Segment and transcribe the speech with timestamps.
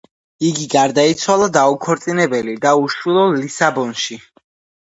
[0.45, 4.19] იგი გარდაიცვალა დაუქორწინებელი და უშვილო, ლისაბონში.